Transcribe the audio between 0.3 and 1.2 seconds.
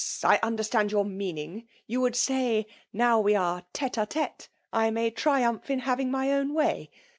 understand your